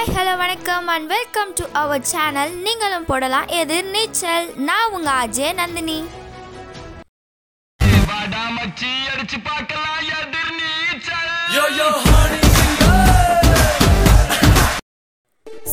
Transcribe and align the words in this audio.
Hi 0.00 0.16
hello 0.16 0.36
வணக்கம் 0.36 0.86
and 0.86 1.06
welcome 1.06 1.52
to 1.52 1.64
our 1.72 2.02
channel 2.02 2.52
நீங்களும் 2.52 3.04
போடலாம். 3.06 3.46
எது? 3.46 3.84
நீச்சல். 3.84 4.54
நான் 4.54 4.92
உங்க 4.92 5.10
அஜய் 5.10 5.54
நந்தினி. 5.54 6.04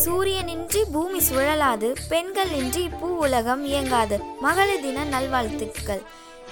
சூரியனின்றி 0.05 0.83
பூமி 0.91 1.19
சுழலாது 1.19 1.95
பெண்கள் 2.09 2.51
இன்றி 2.51 2.89
பூ 2.89 3.17
உலகம் 3.17 3.65
இயங்காது. 3.65 4.19
மகளிர் 4.39 4.81
தின 4.81 5.03
நல்வாழ்த்துக்கள். 5.03 6.03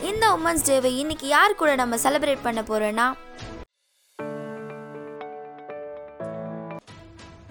இந்த 0.02 0.28
உமன்ஸ் 0.30 0.66
டேவை 0.66 0.98
இன்னைக்கு 0.98 1.28
யார் 1.28 1.56
கூட 1.56 1.76
நம்ம 1.76 1.96
செலிப்ரேட் 1.96 2.44
பண்ண 2.44 2.62
போறோம்னா 2.62 3.14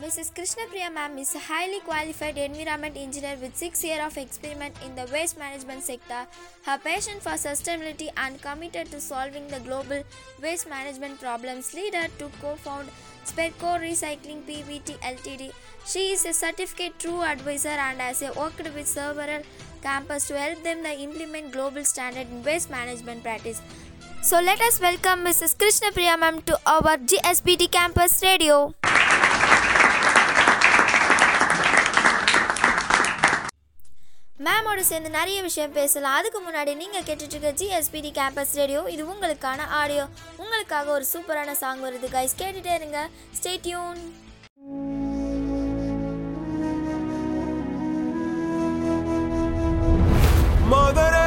Mrs. 0.04 0.34
Krishnapriya 0.36 0.92
ma'am 0.92 1.16
is 1.16 1.34
a 1.34 1.38
highly 1.38 1.80
qualified 1.80 2.36
environment 2.36 2.94
engineer 2.94 3.36
with 3.40 3.56
six 3.56 3.82
years 3.82 4.02
of 4.06 4.18
experience 4.18 4.78
in 4.84 4.94
the 4.94 5.06
waste 5.10 5.38
management 5.38 5.82
sector. 5.82 6.26
Her 6.66 6.76
passion 6.76 7.20
for 7.20 7.36
sustainability 7.44 8.08
and 8.18 8.42
committed 8.42 8.90
to 8.90 9.00
solving 9.00 9.48
the 9.48 9.60
global 9.60 10.02
waste 10.42 10.68
management 10.68 11.22
problems 11.22 11.72
lead 11.72 11.94
her 11.94 12.08
to 12.18 12.28
co-found 12.42 12.90
Sperco 13.24 13.70
Recycling 13.84 14.42
PVT 14.48 14.98
Ltd. 15.12 15.52
She 15.86 16.12
is 16.12 16.26
a 16.26 16.34
certificate 16.34 16.98
true 16.98 17.22
advisor 17.22 17.76
and 17.86 17.98
has 18.02 18.20
worked 18.36 18.74
with 18.74 18.86
several 18.86 19.42
campus 19.82 20.28
to 20.28 20.38
help 20.38 20.62
them 20.62 20.84
implement 20.84 21.52
global 21.52 21.82
standard 21.82 22.28
in 22.30 22.42
waste 22.42 22.68
management 22.68 23.22
practice. 23.22 23.62
So 24.20 24.38
let 24.40 24.60
us 24.60 24.82
welcome 24.82 25.24
Mrs. 25.24 25.56
Krishnapriya 25.56 26.18
ma'am 26.18 26.42
to 26.42 26.60
our 26.66 26.98
GSBT 26.98 27.70
campus 27.70 28.22
radio. 28.22 28.74
மேமோட 34.46 34.80
சேர்ந்து 34.88 35.10
நிறைய 35.16 35.38
விஷயம் 35.46 35.76
பேசலாம். 35.76 36.16
அதுக்கு 36.18 36.40
முன்னாடி 36.46 36.72
நீங்கள் 36.80 37.06
கேட்டுட்ருக்க 37.08 37.50
GSPT 37.60 38.10
campus 38.18 38.54
radio 38.60 38.80
இது 38.94 39.04
உங்களுக்கான 39.12 39.66
audio 39.80 40.04
உங்களுக்காக 40.42 40.90
ஒரு 40.96 41.06
சூப்பரான 41.12 41.54
சாங் 41.62 41.82
வருது 41.86 42.10
கைஸ் 42.16 42.38
கேட்டுகிட்டே 42.42 42.74
இருங்க. 42.80 43.00
ஸ்டே 43.38 43.54
டியூன் 43.66 44.02
மதுரை 50.72 51.23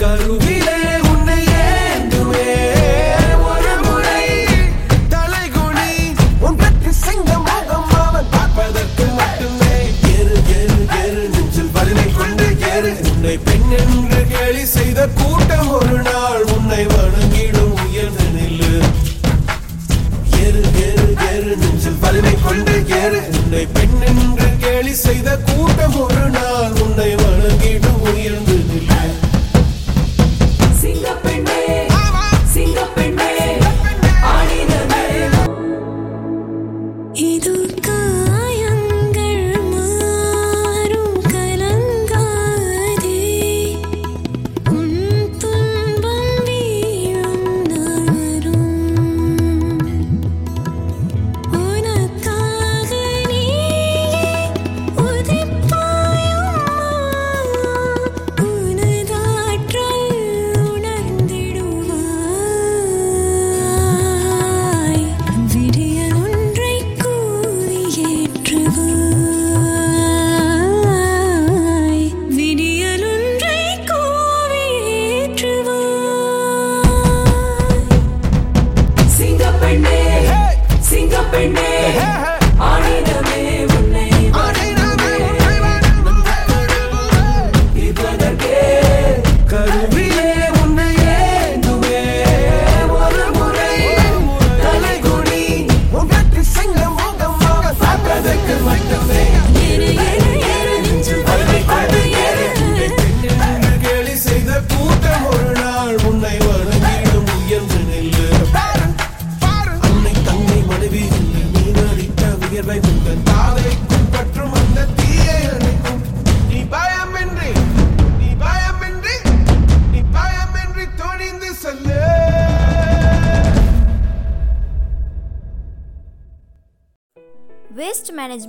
கருவிலே 0.00 0.76
உன்னை 1.10 1.38
ஏந்துமே 1.62 2.46
ஒரு 3.48 3.72
முறை 3.84 4.22
தலைகுனி 5.08 5.90
உன் 6.46 6.56
பற்றி 6.56 6.92
சிங்க 7.00 7.30
முகம் 7.40 7.92
அவன் 8.00 8.28
பார்ப்பதற்கு 8.34 9.06
மட்டுமே. 9.18 9.74
எரு 10.12 10.36
எரு 10.56 10.76
எரு 11.00 11.22
நெஞ்சில் 11.34 11.70
வலிமை 11.74 12.08
கொண்டு 12.12 12.46
எரு 12.72 12.92
உன்னை 13.10 13.36
பெண் 13.46 13.70
என்று 13.80 14.20
கேலி 14.32 14.64
செய்த 14.74 15.08
கூட்டம் 15.20 15.70
ஒரு 15.78 15.98
நாள் 16.08 16.44
உன்னை 16.56 16.82
வணங்கிடும் 16.94 17.74
உயர்ந்து 17.84 18.26
நில்லு. 18.36 18.72
ஏறு 20.40 20.62
ஏறு 20.86 21.06
ஏறு 21.30 21.54
நெஞ்சில் 21.64 22.00
வலிமை 22.04 22.36
கொண்டு 22.46 22.76
ஏறு. 23.00 23.22
உன்னை 23.36 23.64
பெண் 23.76 23.98
என்று 24.10 24.50
கேலி 24.64 24.94
செய்த 25.06 25.28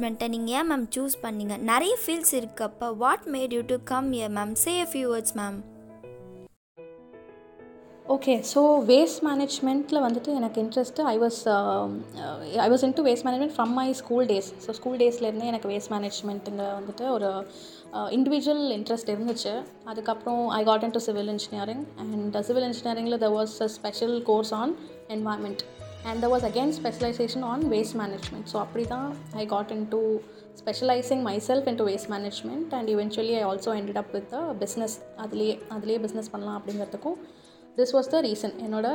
மேனேஜ்மெண்ட்டை 0.04 0.28
நீங்கள் 0.34 0.56
ஏன் 0.60 0.70
மேம் 0.72 0.88
சூஸ் 0.96 1.16
பண்ணீங்க? 1.26 1.56
நிறைய 1.70 1.94
ஃபீல்ட்ஸ் 2.02 2.34
இருக்கப்போ 2.40 2.88
what 3.04 3.28
made 3.36 3.54
you 3.58 3.62
to 3.70 3.76
come 3.92 4.08
a 4.24 4.28
ma'am 4.38 4.56
say 4.64 4.72
a 4.82 4.88
few 4.94 5.08
words 5.14 5.36
ma'am 5.42 5.60
okay 8.16 8.34
so 8.52 8.62
waste 8.90 9.22
மேனேஜ்மெண்ட்டில் 9.28 10.02
வந்துட்டு 10.06 10.32
எனக்கு 10.40 10.58
interest 10.64 11.06
I 11.12 11.14
was 11.22 11.38
I 12.64 12.68
was 12.74 12.84
in 12.88 12.96
to 12.98 13.04
waste 13.08 13.26
management 13.28 13.56
from 13.58 13.74
my 13.80 13.86
school 14.02 14.26
days 14.32 14.50
so 14.66 14.76
school 14.80 14.98
டேஸ்லேருந்தே 15.04 15.48
எனக்கு 15.52 15.70
waste 15.74 15.92
மேனேஜ்மெண்ட்டுங்க 15.96 16.66
வந்துட்டு 16.80 17.06
ஒரு 17.16 17.30
individual 18.18 18.66
interest 18.78 19.12
இருந்துச்சு. 19.14 19.54
அதுக்கப்புறம் 19.92 20.44
I 20.60 20.62
got 20.70 20.86
in 20.88 20.96
to 20.98 21.04
civil 21.08 21.32
engineering 21.36 21.86
and 22.02 22.38
civil 22.50 22.68
இன்ஜினியரிங்கில் 22.70 23.22
there 23.26 23.30
was 23.40 23.56
a 23.68 23.70
special 23.78 24.18
course 24.32 24.54
on 24.62 24.74
environment 25.18 25.64
and 26.06 26.22
there 26.24 26.28
was 26.28 26.46
again 26.48 26.74
specialisation 26.78 27.46
on 27.46 27.64
waste 27.70 27.98
management 28.00 28.48
so 28.52 28.58
அப்படி 28.58 28.84
தான் 28.86 29.08
I 29.36 29.46
got 29.46 29.72
in 29.72 29.86
to 29.90 30.00
specialising 30.60 31.22
myself 31.48 31.68
in 31.68 31.80
to 31.80 31.86
waste 31.90 32.10
management 32.10 32.74
and 32.74 32.90
eventually 32.90 33.36
I 33.36 33.44
also 33.44 33.74
ended 33.80 34.00
up 34.04 34.12
with 34.12 34.30
the 34.30 34.42
business 34.60 34.96
அதுலேயே 35.18 35.56
அதுலேயே 35.72 36.00
business 36.00 36.32
பண்ணலாம் 36.32 36.58
அப்படிங்கிறதுக்கும் 36.60 37.18
this 37.78 37.94
was 37.96 38.12
the 38.14 38.22
reason 38.22 38.56
என்னோட 38.66 38.88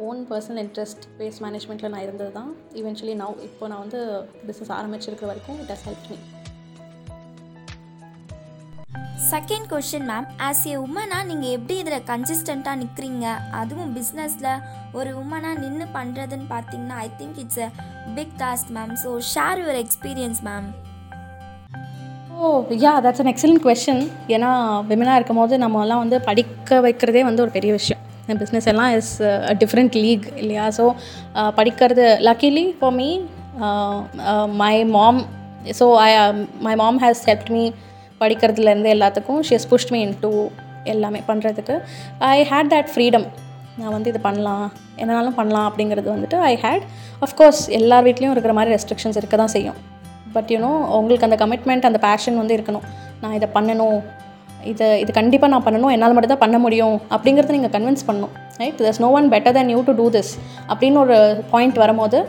own 0.00 0.20
personal 0.30 0.60
interest 0.64 1.04
waste 1.18 1.42
மேனேஜ்மெண்ட்டில் 1.44 1.92
நான் 1.94 2.02
இருந்தது 2.02 2.32
தான் 2.32 2.50
இவென்ச்சுவலி 2.74 3.14
நான் 3.14 3.40
இப்போ 3.42 3.68
நான் 3.68 3.80
வந்து 3.80 4.00
பிஸ்னஸ் 4.46 4.74
ஆரம்பிச்சிருக்கிற 4.76 5.28
வரைக்கும் 5.32 5.60
it 5.60 5.72
has 5.74 5.86
help 5.88 6.06
me 6.10 6.18
second 9.26 9.66
question 9.70 10.04
ma'am 10.10 10.26
as 10.46 10.60
a 10.70 10.74
உமனாக 10.76 11.22
நீங்கள் 11.28 11.50
எப்படி 11.50 11.74
இதில் 11.82 12.04
கன்சிஸ்டண்ட்டாக 12.10 12.80
நிற்கிறீங்க 12.82 13.26
அதுவும் 13.50 13.90
பிஸ்னஸில் 13.96 14.50
ஒரு 14.92 15.10
உமனாக 15.22 15.54
நின்று 15.62 15.86
பண்ணுறதுன்னு 15.96 16.46
பார்த்தீங்கன்னா 16.52 16.98
I 17.06 17.08
think 17.20 17.38
it's 17.42 17.62
a 17.66 17.68
big 18.18 18.34
task 18.42 18.70
ma'am 18.76 18.92
so 19.04 19.12
share 19.32 19.60
your 19.62 19.78
experience 19.84 20.40
ma'am 20.48 20.68
oh 22.40 22.50
yeah 22.84 22.92
that's 23.06 23.22
an 23.24 23.30
excellent 23.32 23.62
question 23.66 24.02
ஏன்னா 24.28 24.50
விமனாக 24.90 25.16
இருக்கும் 25.16 25.40
போது 25.42 25.58
நம்மலாம் 25.64 26.02
வந்து 26.04 26.20
படிக்க 26.20 26.80
வைக்கிறதே 26.86 27.24
வந்து 27.24 27.42
ஒரு 27.42 27.50
பெரிய 27.50 27.72
விஷயம். 27.72 28.02
பிஸ்னஸ் 28.42 28.66
எல்லாம் 28.66 28.92
இஸ் 28.98 29.12
டிஃப்ரெண்ட் 29.62 29.94
லீக் 30.04 30.26
இல்லையா? 30.36 30.64
ஸோ 30.78 30.84
படிக்கிறது 31.58 32.06
luckily 32.28 32.64
for 32.78 32.92
me 32.92 33.10
my 34.62 34.74
mom 34.96 35.20
so 35.78 35.86
I 36.06 36.10
my 36.60 36.74
mom 36.82 36.98
has 37.04 37.22
help 37.30 37.50
me 37.56 37.62
படிக்கிறதுலேருந்து 38.22 38.90
எல்லாத்துக்கும் 38.96 39.40
she 39.48 39.54
has 39.58 39.68
pushed 39.72 39.92
me 39.96 40.00
in 40.06 40.16
to 40.24 40.32
எல்லாமே 40.92 41.20
பண்ணுறதுக்கு 41.28 41.74
ஐ 42.34 42.38
ஹேட் 42.52 42.70
தட் 42.74 42.90
ஃப்ரீடம் 42.94 43.26
நான் 43.80 43.94
வந்து 43.96 44.10
இது 44.12 44.20
பண்ணலாம். 44.28 44.66
என்னனாலும் 45.00 45.36
பண்ணலாம் 45.40 45.66
அப்படிங்கிறது 45.70 46.08
வந்துட்டு 46.14 46.38
ஐ 46.52 46.54
ஹேட் 46.62 46.84
அஃப்கோர்ஸ் 47.26 47.60
எல்லார் 47.78 48.06
வீட்லேயும் 48.06 48.34
இருக்கிற 48.34 48.54
மாதிரி 48.58 48.72
ரெஸ்ட்ரிக்ஷன்ஸ் 48.76 49.18
இருக்க 49.20 49.36
தான் 49.42 49.52
செய்யும் 49.56 49.78
பட் 50.36 50.48
யூனோ 50.54 50.70
உங்களுக்கு 50.98 51.26
அந்த 51.26 51.36
கமிட்மெண்ட் 51.42 51.86
அந்த 51.88 51.98
பேஷன் 52.06 52.40
வந்து 52.40 52.56
இருக்கணும். 52.56 52.86
நான் 53.22 53.36
இதை 53.38 53.48
பண்ணணும். 53.54 54.00
இதை 54.72 54.86
இது 55.02 55.10
கண்டிப்பாக 55.18 55.50
நான் 55.52 55.64
பண்ணணும். 55.66 55.92
என்னால் 55.94 56.14
மட்டும் 56.16 56.32
தான் 56.34 56.44
பண்ண 56.44 56.56
முடியும் 56.64 56.96
அப்படிங்கிறத 57.14 57.54
நீங்கள் 57.56 57.74
கன்வின்ஸ் 57.76 58.04
பண்ணணும். 58.08 58.32
Right 58.60 58.80
thus 58.88 59.00
no 59.04 59.10
one 59.18 59.28
better 59.34 59.54
than 59.56 59.70
you 59.74 59.80
to 59.88 59.94
do 60.00 60.06
this 60.16 60.32
அப்படின்னு 60.70 61.00
ஒரு 61.04 61.16
பாயிண்ட் 61.52 61.78
வரும்போது 61.84 62.20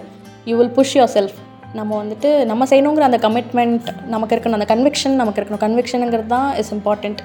you 0.50 0.56
will 0.60 0.74
push 0.78 0.94
your 0.98 1.14
self 1.16 1.38
நம்ம 1.74 2.04
வந்துட்டு 2.04 2.30
நம்ம 2.46 2.66
செய்யணுங்கிற 2.66 3.06
அந்த 3.10 3.20
கமிட்மெண்ட் 3.26 3.88
நமக்கு 4.06 4.36
இருக்கணும் 4.36 4.58
அந்த 4.60 4.68
கன்விக்ஷன் 4.74 5.20
நமக்கு 5.22 5.42
இருக்கணும். 5.42 5.64
கன்விக்ஷனுங்கிறது 5.66 6.32
தான் 6.36 6.56
இஸ் 6.56 6.72
இம்பார்ட்டண்ட் 6.76 7.22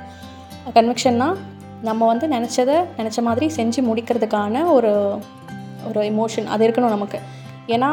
கன்விக்ஷன்னா 0.74 1.28
நம்ம 1.82 2.06
வந்து 2.06 2.26
நினச்சதை 2.28 2.76
நினச்ச 2.98 3.22
மாதிரி 3.28 3.46
செஞ்சு 3.56 3.80
முடிக்கிறதுக்கான 3.88 4.64
ஒரு 4.76 4.92
ஒரு 5.88 6.00
எமோஷன் 6.10 6.46
அது 6.46 6.68
இருக்கணும் 6.68 6.94
நமக்கு. 6.96 7.18
ஏன்னா 7.66 7.88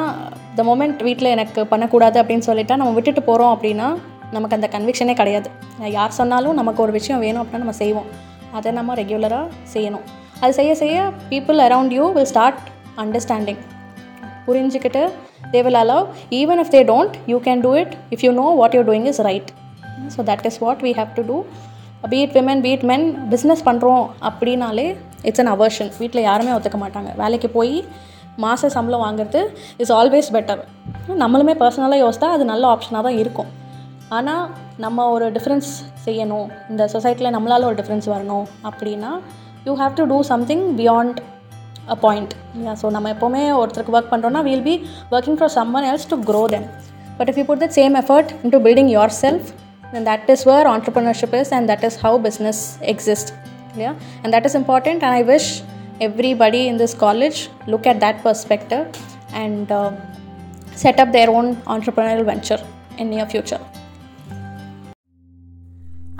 த 0.55 0.63
மொமெண்ட் 0.63 1.01
வீட்டில் 1.07 1.33
எனக்கு 1.35 1.61
பண்ணக்கூடாது 1.67 2.17
அப்படின்னு 2.23 2.47
சொல்லிட்டா 2.49 2.75
நம்ம 2.75 2.93
விட்டுட்டு 2.97 3.21
போகிறோம் 3.29 3.53
அப்படின்னா 3.55 3.87
நமக்கு 4.31 4.57
அந்த 4.57 4.69
கன்விக்ஷனே 4.75 5.13
கிடையாது. 5.13 5.49
யார் 5.97 6.17
சொன்னாலும் 6.19 6.53
நமக்கு 6.53 6.81
ஒரு 6.81 6.91
விஷயம் 6.91 7.19
வேணும் 7.19 7.41
அப்படின்னா 7.43 7.63
நம்ம 7.65 7.71
செய்வோம். 7.71 8.07
அதை 8.51 8.71
நம்ம 8.71 8.95
ரெகுலராக 8.95 9.47
செய்யணும். 9.73 10.05
அது 10.39 10.53
செய்ய 10.53 10.75
செய்ய 10.75 11.09
people 11.29 11.59
around 11.67 11.93
you 11.97 12.05
will 12.11 12.31
start 12.33 12.61
understanding 12.97 13.61
புரிஞ்சுக்கிட்டு 14.47 15.03
they 15.53 15.61
will 15.67 15.79
allow 15.83 16.05
even 16.41 16.61
if 16.63 16.73
they 16.77 16.83
don't 16.91 17.17
you 17.33 17.39
can 17.47 17.63
do 17.67 17.73
it 17.81 17.93
if 18.15 18.23
you 18.27 18.31
know 18.43 18.47
what 18.61 18.77
you 18.77 18.83
doing 18.91 19.09
is 19.13 19.21
right 19.29 19.51
so 20.15 20.21
that 20.31 20.45
is 20.51 20.59
what 20.65 20.83
we 20.87 20.93
have 20.99 21.11
to 21.19 21.23
do 21.31 21.37
beat 22.13 22.33
women 22.37 22.61
beat 22.65 22.85
men 22.91 23.05
business 23.33 23.63
பண்ணுறோம் 23.69 24.05
அப்படின்னாலே 24.29 24.85
it's 25.29 25.41
an 25.43 25.51
aversion 25.55 25.91
வீட்டில் 26.01 26.27
யாருமே 26.29 26.53
ஒத்துக்க 26.57 26.77
மாட்டாங்க. 26.83 27.09
வேலைக்கு 27.23 27.49
போய் 27.57 27.75
மாத 28.43 28.69
சம்பளம் 28.75 29.03
வாங்குறது 29.05 29.39
இஸ் 29.83 29.91
ஆல்வேஸ் 29.97 30.29
பெட்டர் 30.35 30.61
நம்மளுமே 31.21 31.53
பர்சனலாக 31.61 31.99
யோசித்தா 32.03 32.27
அது 32.35 32.43
நல்ல 32.51 32.63
ஆப்ஷனாக 32.73 33.03
தான் 33.07 33.17
இருக்கும். 33.23 33.49
ஆனால் 34.17 34.45
நம்ம 34.83 35.05
ஒரு 35.15 35.25
டிஃப்ரென்ஸ் 35.35 35.69
செய்யணும். 36.05 36.47
இந்த 36.71 36.83
சொசைட்டியில் 36.93 37.35
நம்மளால் 37.35 37.67
ஒரு 37.69 37.77
டிஃப்ரென்ஸ் 37.81 38.07
வரணும் 38.13 38.47
அப்படின்னா 38.69 39.11
you 39.67 39.73
have 39.81 39.93
to 39.99 40.05
do 40.11 40.17
something 40.31 40.65
beyond 40.79 41.19
a 41.92 41.96
point 42.06 42.32
இல்லையா 42.54 42.72
ஸோ 42.82 42.86
நம்ம 42.96 43.10
எப்போவுமே 43.16 43.42
ஒருத்தருக்கு 43.60 43.94
ஒர்க் 43.98 44.10
பண்ணுறோன்னா 44.14 44.42
we'll 44.48 44.66
be 44.70 44.74
working 45.16 45.38
for 45.40 45.52
someone 45.58 45.86
else 45.92 46.08
to 46.12 46.18
grow 46.30 46.42
them 46.54 46.66
but 47.18 47.30
if 47.32 47.38
you 47.40 47.46
put 47.50 47.62
that 47.64 47.76
same 47.80 47.96
effort 48.02 48.32
into 48.56 48.60
building 48.68 48.92
yourself 49.24 49.48
then 49.92 50.04
that 50.04 50.28
is 50.28 50.44
where 50.44 50.64
entrepreneurship 50.66 51.32
is 51.32 51.52
and 51.52 51.68
that 51.68 51.82
is 51.84 51.96
how 51.96 52.18
business 52.18 52.58
exists 52.82 53.30
yeah 53.76 53.94
and 54.22 54.32
that 54.34 54.44
is 54.48 54.54
important 54.54 55.02
and 55.02 55.12
i 55.18 55.22
wish 55.22 55.46
everybody 56.00 56.62
in 56.70 56.76
this 56.76 56.94
college 57.04 57.38
look 57.66 57.86
at 57.86 58.00
that 58.00 58.22
perspective 58.22 58.82
and 59.34 59.70
uh, 59.72 59.90
set 60.74 60.98
up 60.98 61.12
their 61.12 61.30
own 61.30 61.46
entrepreneurial 61.66 62.24
venture 62.24 62.60
in 62.98 63.10
near 63.10 63.26
future 63.26 63.60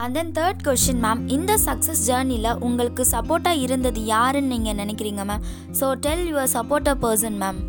and 0.01 0.15
then 0.17 0.31
third 0.37 0.61
question 0.67 1.01
ma'am 1.05 1.21
இந்த 1.35 1.57
success 1.65 2.05
ஜேர்னியில் 2.09 2.57
உங்களுக்கு 2.67 3.03
சப்போர்ட்டாக 3.15 3.63
இருந்தது 3.65 4.01
யாருன்னு 4.13 4.51
நீங்கள் 4.53 4.79
நினைக்கிறீங்க 4.83 5.23
ma'am 5.31 5.43
so 5.81 5.87
tell 6.05 6.25
your 6.31 6.51
supporter 6.57 6.99
person 7.05 7.39
ma'am 7.43 7.61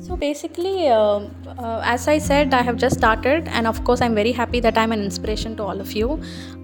So 0.00 0.16
basically, 0.16 0.88
uh, 0.88 1.20
uh, 1.62 1.80
as 1.84 2.02
I 2.08 2.18
said, 2.18 2.54
I 2.54 2.62
have 2.62 2.76
just 2.76 2.96
started, 2.96 3.48
and 3.48 3.66
of 3.66 3.78
course, 3.86 4.00
I'm 4.00 4.14
very 4.14 4.32
happy 4.32 4.60
that 4.66 4.78
I'm 4.82 4.92
an 4.96 5.02
inspiration 5.02 5.56
to 5.58 5.62
all 5.62 5.80
of 5.80 5.90
you. 5.92 6.06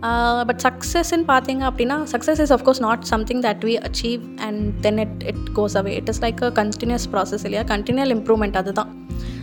Uh, 0.02 0.44
but 0.48 0.56
success 0.66 1.08
in 1.16 1.22
பார்த்தீங்க 1.30 1.62
அப்படின்னா 1.70 1.96
success 2.14 2.38
is 2.44 2.52
of 2.56 2.62
course 2.68 2.80
not 2.86 3.00
something 3.12 3.40
that 3.46 3.58
we 3.68 3.74
achieve 3.88 4.22
and 4.46 4.58
then 4.86 4.98
it 5.04 5.14
it 5.32 5.40
goes 5.58 5.74
away. 5.80 5.94
It 6.02 6.08
is 6.08 6.20
like 6.26 6.40
a 6.48 6.52
continuous 6.60 7.06
process 7.14 7.44
இல்லையா 7.48 7.64
continual 7.74 8.12
improvement 8.18 8.56
அதுதான் 8.62 8.92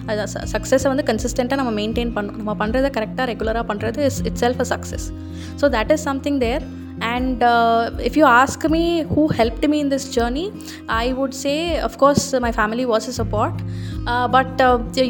அது 0.07 0.27
சக்ஸஸை 0.53 0.87
வந்து 0.93 1.05
கன்சிஸ்டண்ட்டாக 1.13 1.55
நம்ம 1.55 1.71
maintain 1.81 2.13
பண்ணணும். 2.15 2.37
நம்ம 2.37 2.55
பண்ணுறதை 2.65 2.91
கரெக்டாக 2.97 3.25
ரெகுலராக 3.31 3.65
பண்ணுறது 3.71 3.97
is 3.97 4.21
itself 4.43 4.61
a 4.65 4.69
success 4.75 5.11
so 5.61 5.67
that 5.77 5.91
is 5.91 6.03
something 6.03 6.39
there 6.39 6.63
and 6.99 7.43
if 8.07 8.17
you 8.19 8.25
ask 8.25 8.65
me 8.69 9.01
who 9.01 9.21
who 9.37 9.69
me 9.73 9.79
in 9.79 9.91
this 9.93 10.07
journey 10.17 10.51
I 10.87 11.13
would 11.19 11.31
say 11.31 11.53
of course 11.89 12.39
my 12.45 12.51
family 12.57 12.85
my 12.85 12.99
family 12.99 13.17
support 13.19 13.59
but 14.35 14.61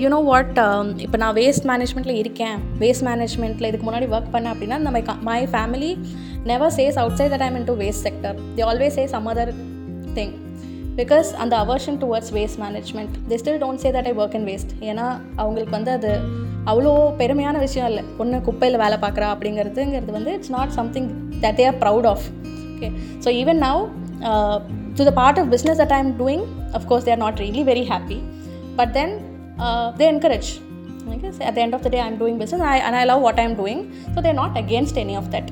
you know 0.04 0.24
what 0.32 0.60
இப்போ 0.98 1.18
நான் 1.18 1.36
waste 1.36 1.66
மேனேஜ்மெண்ட்டில் 1.72 2.18
இருக்கேன். 2.24 2.58
Waste 2.80 3.06
மேனேஜ்மெண்ட்டில் 3.10 3.68
இதுக்கு 3.72 3.88
முன்னாடி 3.92 4.08
work 4.16 4.32
பண்ணேன் 4.36 4.54
அப்படின்னா 4.54 4.78
நம்ம 4.78 5.16
my 5.32 5.48
family 5.56 5.98
never 6.44 6.74
says 6.80 6.96
outside 7.18 7.34
that 7.34 7.38
time 7.38 7.56
in 7.56 7.66
to 7.66 7.76
waste 7.76 8.04
sector 8.08 8.36
they 8.56 8.62
always 8.62 8.96
says 9.00 9.10
some 9.10 9.28
other 9.28 9.54
thing 10.14 10.34
because 10.98 11.34
அந்த 11.34 11.66
aversion 11.66 12.00
towards 12.04 12.32
waste 12.38 12.60
management 12.64 13.14
they 13.30 13.38
still 13.38 13.60
don't 13.64 13.82
say 13.84 13.92
that 13.92 14.06
I 14.06 14.14
work 14.14 14.36
in 14.36 14.48
waste 14.52 14.72
ஏன்னா 14.82 15.20
அவங்களுக்கு 15.36 15.70
வந்து 15.70 15.92
அது 15.92 16.12
அவ்வளோ 16.66 17.16
பெருமையான 17.22 17.60
விஷயம் 17.60 17.88
இல்லை 17.88 18.04
பொண்ணு 18.18 18.42
குப்பையில் 18.42 18.78
வேலை 18.78 18.98
பார்க்குறா 18.98 19.30
அப்படிங்கிறதுங்கிறது 19.36 20.12
வந்து 20.12 20.34
it's 20.34 20.50
not 20.50 20.70
something 20.70 21.10
that 21.44 21.56
they 21.56 21.66
are 21.66 21.80
proud 21.84 22.08
of 22.08 22.26
okay 22.74 22.92
so 23.26 23.32
even 23.44 23.62
now 23.68 23.90
to 24.98 25.04
the 25.04 25.14
part 25.22 25.40
of 25.40 25.54
business 25.54 25.80
that 25.84 25.92
I 25.92 26.00
am 26.00 26.18
doing 26.18 26.44
of course 26.74 27.04
they 27.04 27.12
are 27.12 27.18
not 27.18 27.40
really 27.40 27.63
very 27.63 27.86
happy 27.94 28.20
but 28.75 28.92
then 28.92 29.15
they 29.98 30.08
encourage 30.08 30.51
Okay, 31.04 31.32
so 31.32 31.38
uh, 31.38 31.44
uh, 31.44 31.48
at 31.48 31.56
the 31.56 31.62
end 31.62 31.74
of 31.74 31.82
the 31.84 31.89
day, 31.89 32.00
I'm 32.00 32.18
doing 32.18 32.38
business 32.38 32.62
I, 32.62 32.77
and 32.77 32.96
I 32.96 33.06
love 33.06 33.22
what 33.22 33.39
I'm 33.39 33.56
doing. 33.56 33.92
So 34.13 34.22
they're 34.22 34.34
not 34.34 34.56
against 34.56 34.98
any 34.98 35.15
of 35.15 35.32
that. 35.32 35.51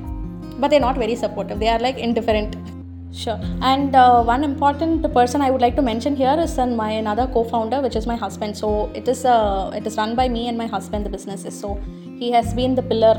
But 0.59 0.69
they're 0.69 0.79
not 0.79 0.97
very 0.97 1.15
supportive. 1.15 1.59
They 1.59 1.67
are 1.67 1.79
like 1.79 1.97
indifferent. 1.97 2.78
Sure. 3.11 3.39
And 3.61 3.95
uh, 3.95 4.23
one 4.23 4.43
important 4.43 5.11
person 5.13 5.41
I 5.41 5.49
would 5.49 5.61
like 5.61 5.75
to 5.77 5.81
mention 5.81 6.15
here 6.15 6.35
is 6.39 6.59
uh, 6.59 6.67
my 6.67 6.91
another 6.91 7.25
co-founder, 7.27 7.81
which 7.81 7.95
is 7.95 8.05
my 8.05 8.15
husband. 8.15 8.55
So 8.55 8.91
it 8.93 9.07
is 9.07 9.25
uh, 9.25 9.71
it 9.75 9.87
is 9.87 9.97
run 9.97 10.15
by 10.15 10.29
me 10.29 10.47
and 10.47 10.57
my 10.57 10.67
husband. 10.67 11.05
The 11.05 11.09
business 11.09 11.43
is 11.43 11.59
so 11.59 11.79
he 12.19 12.31
has 12.31 12.53
been 12.53 12.75
the 12.75 12.83
pillar 12.83 13.15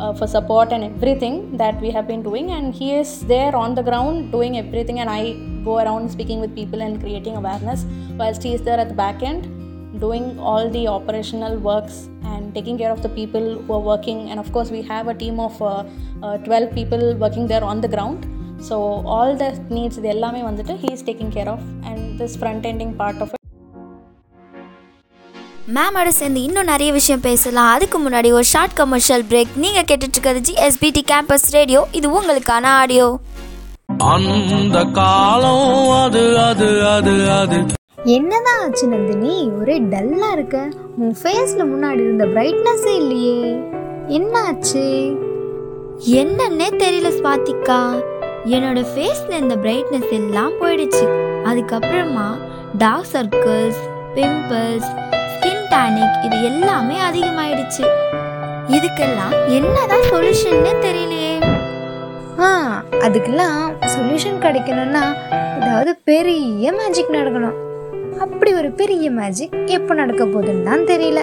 uh, 0.00 0.12
for 0.14 0.26
support 0.26 0.72
and 0.72 0.82
everything 0.82 1.56
that 1.56 1.80
we 1.80 1.90
have 1.92 2.08
been 2.08 2.22
doing, 2.22 2.50
and 2.50 2.74
he 2.74 2.94
is 2.96 3.20
there 3.26 3.54
on 3.54 3.76
the 3.76 3.82
ground 3.82 4.32
doing 4.32 4.58
everything, 4.58 4.98
and 4.98 5.08
I 5.08 5.34
go 5.62 5.78
around 5.78 6.10
speaking 6.10 6.40
with 6.40 6.54
people 6.54 6.82
and 6.82 7.00
creating 7.00 7.36
awareness, 7.36 7.86
whilst 8.16 8.42
he 8.42 8.54
is 8.54 8.62
there 8.62 8.78
at 8.80 8.88
the 8.88 8.94
back 8.94 9.22
end 9.22 9.54
doing 10.00 10.38
all 10.38 10.68
the 10.68 10.86
operational 10.86 11.56
works 11.58 12.08
and 12.22 12.54
taking 12.54 12.76
care 12.76 12.90
of 12.90 13.02
the 13.02 13.08
people 13.08 13.62
who 13.62 13.72
are 13.72 13.80
working 13.80 14.30
and 14.30 14.38
of 14.38 14.52
course 14.52 14.70
we 14.70 14.82
have 14.82 15.08
a 15.08 15.14
team 15.14 15.40
of 15.40 15.60
uh, 15.62 15.82
uh, 16.22 16.36
12 16.38 16.74
people 16.74 17.16
working 17.16 17.46
there 17.46 17.64
on 17.64 17.80
the 17.80 17.88
ground 17.88 18.26
so 18.60 18.76
all 19.14 19.30
the 19.38 19.48
needs 19.70 19.96
இது 19.98 20.08
எல்லாமே 20.08 20.40
வந்துட்டு 20.42 20.74
he 20.82 20.88
is 20.94 21.02
taking 21.08 21.30
care 21.36 21.48
of 21.54 21.60
and 21.82 22.20
this 22.20 22.38
front 22.38 22.64
ending 22.70 22.92
part 23.00 23.18
of 23.20 23.28
it. 23.28 23.36
மேமோட 25.76 26.08
சேர்ந்து 26.08 26.42
இன்னும் 26.42 26.64
நிறைய 26.64 26.92
விஷயம் 26.92 27.20
பேசலாம். 27.20 27.70
அதுக்கு 27.72 27.98
முன்னாடி 27.98 28.32
ஒரு 28.32 28.44
ஷார்ட் 28.44 28.74
கமர்ஷியல் 28.74 29.24
பிரேக் 29.30 29.56
நீங்கள் 29.56 29.88
கேட்டுட்ருக்கிறது 29.90 30.40
ஜிஎஸ்பிடி 30.48 31.02
கேம்பஸ் 31.10 31.48
ரேடியோ 31.50 31.86
இது 31.92 32.20
உங்களுக்கான 32.20 32.64
ஆடியோ 32.82 33.08
அந்த 34.12 34.84
காலம் 34.84 35.88
அது 35.90 36.38
அது 36.38 36.68
அது 36.94 37.30
அது. 37.30 37.58
என்னதான் 38.04 38.60
ஆச்சு 38.64 38.88
நந்தினி? 38.88 39.50
ஒரே 39.60 39.80
டல்லா 39.92 40.32
இருக்க. 40.32 40.68
உன் 40.98 41.16
ஃபேஸ்ல 41.22 41.62
முன்னாடி 41.72 42.00
இருந்த 42.00 42.24
பிரைட்னஸே 42.24 42.94
இல்லையே. 43.02 43.40
என்ன 44.18 44.40
ஆச்சு 44.40 44.84
என்னன்னே 46.18 46.68
தெரியல 46.82 47.08
ஸ்வாதிகா 47.18 47.80
என்னோட 48.46 48.80
ஃபேஸ்ல 48.90 49.32
இந்த 49.42 49.56
பிரைட்னஸ் 49.56 50.10
எல்லாம் 50.10 50.54
போயிடுச்சு. 50.60 51.04
அதுக்கப்புறமா 51.50 52.28
dark 52.82 53.10
circles 53.12 53.80
pimples 54.16 54.88
skin 55.34 55.66
tonic 55.72 56.18
இது 56.26 56.42
எல்லாமே 56.42 56.96
அதிகமாயிடுச்சு. 57.08 57.84
இதுக்கெல்லாம் 58.76 59.34
என்னதான் 59.58 60.06
சொல்யூஷன்னே 60.10 60.72
தெரியலையே. 60.86 61.34
ஆ 62.46 62.48
அதுக்கெல்லாம் 63.06 63.60
சொல்யூஷன் 63.94 64.42
கிடைக்கணும்னா 64.46 65.04
ஏதாவது 65.60 65.98
பெரிய 66.04 66.72
மேஜிக் 66.72 67.14
நடக்கணும். 67.18 67.56
அப்படி 68.24 68.52
ஒரு 68.52 68.70
பெரிய 68.70 69.10
மேஜிக் 69.10 69.56
எப்போ 69.66 69.94
நடக்க 69.94 70.24
போகுதுன்னு 70.24 70.62
தான் 70.62 70.84
தெரியல. 70.92 71.20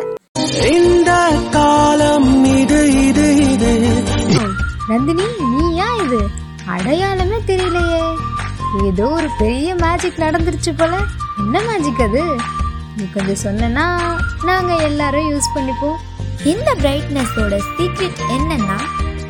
இந்த 0.80 1.12
காலம் 1.58 2.46
இது 2.46 2.82
இது 3.08 3.28
இது. 3.52 3.72
நந்தினி 4.90 5.28
நீயா 5.54 5.88
இது? 6.06 6.20
அடையாளமே 6.74 7.38
தெரியலையே. 7.50 8.04
ஏதோ 8.88 9.06
ஒரு 9.18 9.30
பெரிய 9.40 9.76
மேஜிக் 9.76 10.24
நடந்துருச்சு 10.24 10.72
போல. 10.80 10.94
என்ன 11.42 11.62
மேஜிக் 11.68 12.02
அது? 12.06 12.24
நீ 12.98 13.06
கொஞ்சம் 13.14 13.42
சொன்னா 13.46 13.86
நாங்க 14.50 14.74
எல்லாரும் 14.90 15.30
யூஸ் 15.32 15.54
பண்ணிப்போம். 15.56 16.00
இந்த 16.44 16.70
பிரைட்னஸோட 16.82 17.56
சீக்ரெட் 17.76 18.22
என்னன்னா 18.36 18.80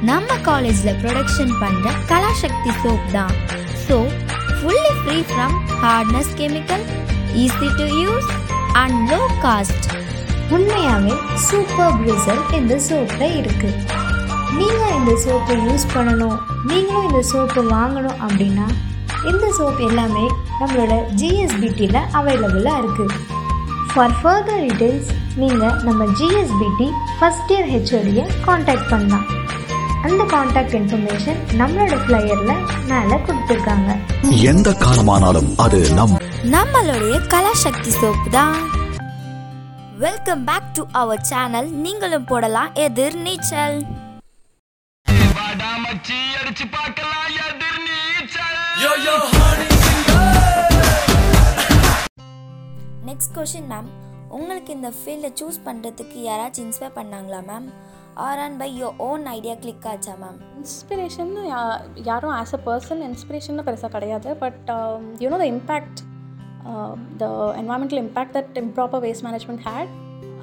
நம்ம 0.10 0.38
காலேஜ்ல 0.48 0.90
ப்ரொடக்ஷன் 1.02 1.54
பண்ற 1.62 1.92
கலாசக்தி 2.12 2.72
சோப் 2.84 3.12
தான். 3.12 3.36
So 3.88 3.98
fully 4.58 4.94
free 5.02 5.18
from 5.32 5.56
hardness 5.84 6.32
chemical 6.42 6.86
easy 7.44 7.70
to 7.80 7.88
use 8.04 8.30
and 8.82 8.98
low 9.12 9.22
cost 9.46 9.88
உண்மையாவே 10.56 11.16
சூப்பர் 11.48 11.96
ரிசல்ட் 12.08 12.54
இந்த 12.62 12.76
சோப்ல 12.90 13.24
இருக்கு. 13.42 13.70
நீங்கள் 14.60 14.96
இந்த 14.98 15.14
சோப்பை 15.24 15.56
யூஸ் 15.68 15.86
பண்ணணும் 15.94 16.38
நீங்களும் 16.70 17.08
இந்த 17.10 17.22
சோப்பை 17.32 17.62
வாங்கணும் 17.76 18.20
அப்படின்னா 18.26 18.68
இந்த 19.30 19.46
சோப் 19.58 19.80
எல்லாமே 19.88 20.26
நம்மளோட 20.60 20.94
ஜிஎஸ்பிடியில் 21.20 22.02
அவைலபிளாக 22.20 22.82
இருக்குது 22.82 23.18
ஃபார் 23.92 24.16
ஃபர்தர் 24.20 24.62
டீட்டெயில்ஸ் 24.66 25.10
நீங்கள் 25.42 25.76
நம்ம 25.88 26.06
ஜிஎஸ்பிடி 26.20 26.88
ஃபஸ்ட் 27.20 27.52
இயர் 27.54 27.70
ஹெச்ஓடியை 27.74 28.26
காண்டாக்ட் 28.46 28.90
பண்ணலாம். 28.92 29.26
அந்த 30.08 30.24
காண்டாக்ட் 30.34 30.76
இன்ஃபர்மேஷன் 30.80 31.40
நம்மளோட 31.62 31.96
ஃப்ளையரில் 32.04 32.64
மேலே 32.92 33.18
கொடுத்துருக்காங்க. 33.28 33.92
எந்த 34.52 34.72
காலமானாலும் 34.84 35.50
அது 35.66 35.80
நம் 36.00 36.16
நம்மளுடைய 36.56 37.18
கலாசக்தி 37.34 37.94
சோப் 38.02 38.26
தான். 38.38 38.58
Welcome 40.06 40.44
back 40.50 40.72
to 40.78 40.84
our 41.02 41.26
channel 41.32 41.70
நீங்களும் 41.84 42.28
போடலாம் 42.32 42.74
எதிர் 42.88 43.20
நீச்சல். 43.28 43.78
மச்சி 45.86 46.18
அடிச்சு 46.38 46.66
பார்க்கலாம் 46.76 47.28
எதிர் 47.46 47.82
நீச்சல். 47.88 48.56
நெக்ஸ்ட் 53.10 53.34
கொஷின் 53.36 53.68
மேம் 53.72 53.90
உங்களுக்கு 54.38 54.72
இந்த 54.78 54.90
ஃபீல்டை 55.00 55.30
சூஸ் 55.40 55.60
பண்ணுறதுக்கு 55.68 56.18
யாராச்சும் 56.28 56.66
இன்ஸ்பயர் 56.68 56.96
பண்ணாங்களா 56.98 57.42
ma'am 57.50 57.68
or 58.26 58.42
and 58.46 58.58
by 58.62 58.70
your 58.80 58.96
own 59.08 59.26
idea 59.36 59.56
click 59.66 59.86
ஆச்சா 59.92 60.16
மேம் 60.24 60.40
இன்ஸ்பிரேஷன் 60.62 61.32
யாரும் 62.10 62.36
ஆஸ் 62.40 62.56
அ 62.58 62.62
பர்சன் 62.70 63.04
இன்ஸ்பிரேஷன் 63.10 63.64
பெருசாக 63.70 63.92
கிடையாது. 63.98 64.32
But 64.44 64.66
you know 65.26 65.40
the 65.44 65.48
impact 65.54 66.02
the 67.22 67.26
environmental 67.62 68.04
impact 68.06 68.36
that 68.40 68.60
improper 68.66 69.04
waste 69.08 69.28
management 69.28 69.64
had 69.70 69.94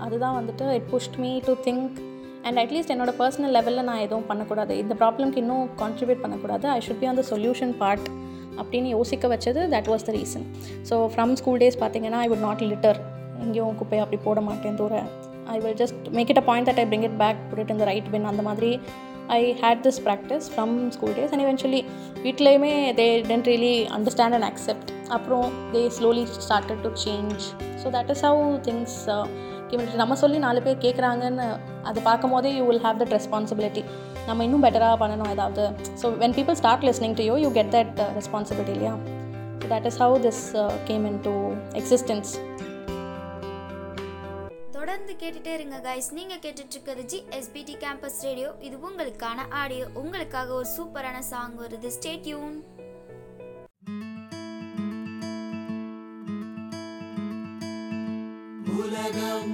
அதுதான் 0.06 0.38
வந்துட்டு 0.40 0.66
it 0.78 0.88
pushed 0.94 1.18
me 1.24 1.32
to 1.50 1.54
think 1.68 1.98
and 2.46 2.58
at least 2.62 2.92
என்னோட 2.94 3.12
personal 3.20 3.54
லெவலில் 3.58 3.88
நான் 3.90 4.02
எதுவும் 4.06 4.28
பண்ணக்கூடாது. 4.30 4.72
இந்த 4.82 4.94
ப்ராப்ளம்க்கு 5.02 5.40
இன்னும் 5.44 5.66
கான்ட்ரிபியூட் 5.82 6.22
பண்ணக்கூடாது. 6.24 6.66
I 6.76 6.80
should 6.86 7.00
be 7.02 7.08
on 7.10 7.20
the 7.20 7.24
solution 7.32 7.74
part 7.82 8.06
அப்படின்னு 8.62 8.88
யோசிக்க 8.96 9.26
வச்சது 9.34 9.60
that 9.74 9.90
was 9.92 10.06
the 10.08 10.12
reason 10.18 10.46
so 10.88 10.94
from 11.12 11.34
school 11.40 11.60
days 11.62 11.78
பார்த்தீங்கன்னா 11.82 12.18
ஐ 12.24 12.28
வுட் 12.32 12.44
நாட் 12.48 12.64
லிட்டர் 12.72 12.98
எங்கேயும் 13.44 13.78
குப்பையை 13.80 14.02
அப்படி 14.04 14.18
போட 14.26 14.40
மாட்டேன் 14.48 14.76
தூர 14.80 14.96
I 15.54 15.56
will 15.62 15.78
just 15.82 16.02
make 16.16 16.30
it 16.32 16.40
a 16.42 16.46
point 16.50 16.68
that 16.70 16.80
I 16.82 16.86
bring 16.90 17.06
it 17.08 17.16
back 17.22 17.40
put 17.50 17.62
it 17.62 17.72
in 17.74 17.80
the 17.82 17.86
right 17.90 18.10
bin 18.14 18.26
அந்த 18.32 18.42
மாதிரி 18.48 18.70
I 19.36 19.40
hate 19.62 19.82
this 19.86 20.00
practice 20.06 20.46
from 20.52 20.74
school 20.96 21.14
days 21.18 21.32
and 21.34 21.44
eventually 21.46 21.80
வீட்லேயுமே 22.26 22.72
they 23.00 23.06
tend 23.30 23.48
really 23.52 23.74
understand 23.98 24.36
and 24.38 24.48
accept 24.50 24.90
அப்புறம் 25.16 25.46
they 25.72 25.82
slowly 25.98 26.24
started 26.38 26.82
to 26.86 26.92
change 27.06 27.42
so 27.82 27.88
that 27.96 28.12
is 28.16 28.24
how 28.28 28.44
things 28.68 28.98
நம்ம 30.00 30.14
சொல்லி 30.22 30.38
நாலு 30.44 30.60
பேர் 30.64 30.82
கேட்குறாங்கன்னு 30.84 31.46
அதை 31.88 32.00
பார்க்கும் 32.08 32.32
போதே 32.34 32.50
you 32.56 32.64
will 32.70 32.82
have 32.86 32.98
that 33.02 33.14
responsibility 33.16 33.82
நம்ம 34.28 34.44
இன்னும் 34.46 34.64
பெட்டராக 34.64 34.96
பண்ணணும் 35.02 35.30
ஏதாவது. 35.34 35.64
So 36.00 36.08
when 36.22 36.34
people 36.38 36.58
start 36.60 36.84
listening 36.88 37.16
to 37.20 37.24
you 37.28 37.36
you 37.44 37.50
get 37.58 37.72
that 37.76 38.00
responsibility 38.18 38.74
இல்லையா? 38.76 38.94
So 39.60 39.68
that 39.74 39.86
is 39.90 39.98
how 40.02 40.18
this 40.26 40.42
came 40.90 41.06
into 41.28 41.34
existence 41.80 42.32
தொடர்ந்து 44.76 45.12
கேட்டுட்டே 45.22 45.52
இருங்க 45.58 45.76
கைஸ் 45.88 46.08
நீங்கள் 46.18 46.40
கேட்டுட்ருக்கிறது 46.44 47.02
ஜி 47.12 47.18
எஸ்பிடி 47.38 47.74
கேம்பஸ் 47.82 48.20
ரேடியோ 48.28 48.48
இது 48.68 48.76
உங்களுக்கான 48.88 49.38
ஆடியோ 49.62 49.86
உங்களுக்காக 50.02 50.48
ஒரு 50.60 50.68
சூப்பரான 50.76 51.18
சாங் 51.32 51.54
வருது. 51.62 51.88
ஸ்டேட்யூன் 51.98 52.56
உலகம் 58.92 59.52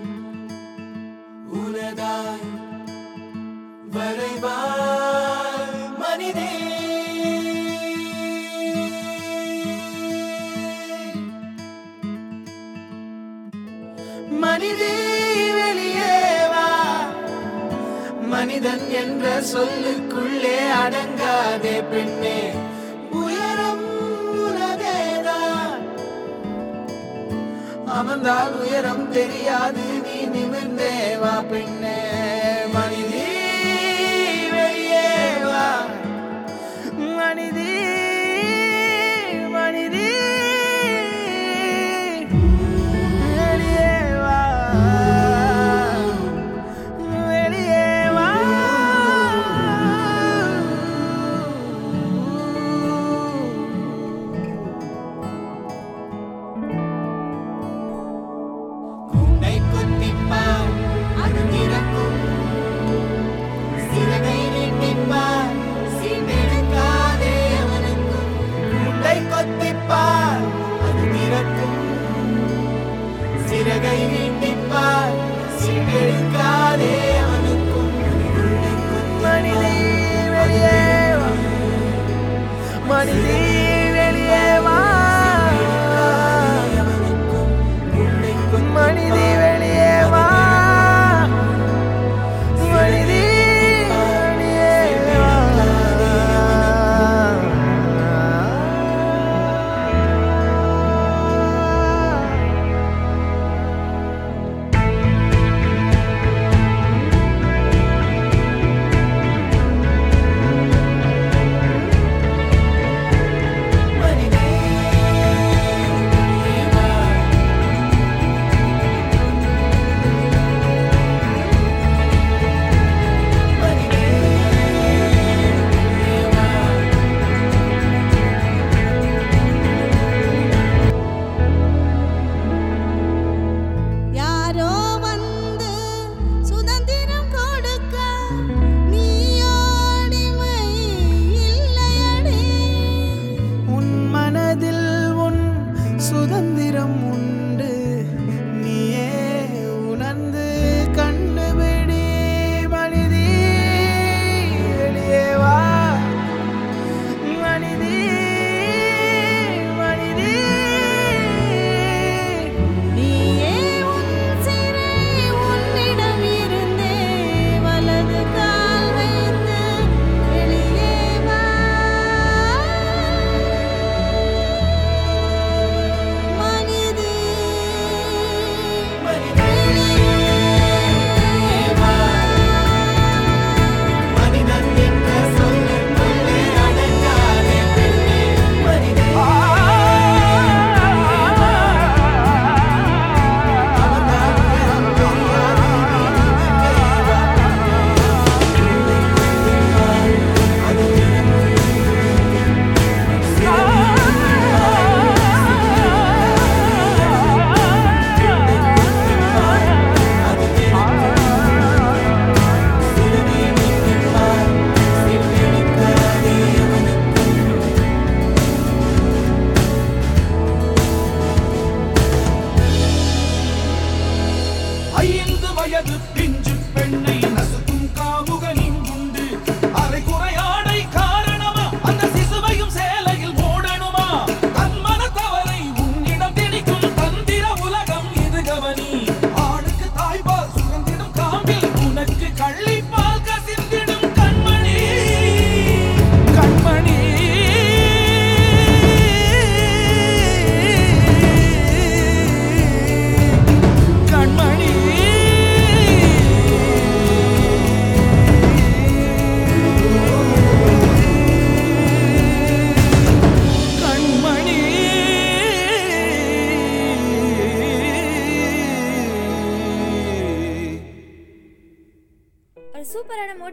உனதாய் 1.59 2.47
வரைவாய் 3.95 5.77
மனிதே. 6.01 6.47
மனிதே 14.45 14.95
வெளியேவா 15.59 16.67
மனிதன் 18.35 18.87
என்ற 19.03 19.37
சொல்லுக்குள்ளே 19.53 20.59
அடங்காதே 20.83 21.77
பெண்ணே. 21.93 22.39
அமர்ந்தால் 28.09 28.55
உயரம் 28.61 29.03
தெரியாது. 29.13 29.83
நீ 30.05 30.17
நிமிர்ந்தேவா 30.35 31.33
பெண்ணே. 31.51 31.88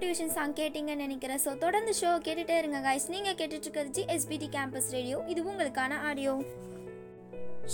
மோட்டிவேஷன் 0.08 0.34
சாங் 0.34 0.52
கேட்டிங்கன்னு 0.58 1.04
நினைக்கிறேன். 1.04 1.40
ஸோ 1.44 1.52
தொடர்ந்து 1.62 1.92
ஷோ 2.00 2.10
கேட்டுகிட்டே 2.26 2.56
இருங்க 2.60 2.80
காய்ஸ் 2.86 3.08
நீங்கள் 3.14 3.36
கேட்டுட்டு 3.40 3.66
இருக்கிறது 3.66 3.94
ஜிஎஸ்பிடி 3.98 4.48
கேம்பஸ் 4.56 4.90
ரேடியோ 4.96 5.18
இது 5.32 5.42
உங்களுக்கான 5.52 5.98
audio 6.10 6.34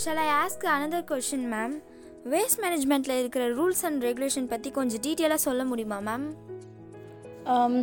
shall 0.02 0.22
I 0.24 0.28
ask 0.36 0.64
another 0.76 1.04
question 1.10 1.46
ma'am 1.54 1.74
waste 2.34 2.62
மேனேஜ்மெண்ட்டில் 2.64 3.20
இருக்கிற 3.22 3.44
ரூல்ஸ் 3.58 3.84
அண்ட் 3.90 4.06
ரெகுலேஷன் 4.08 4.48
பற்றி 4.54 4.72
கொஞ்சம் 4.78 5.04
டீட்டெயிலாக 5.06 5.42
சொல்ல 5.48 5.66
முடியுமா 5.72 6.00
மேம் 6.08 6.26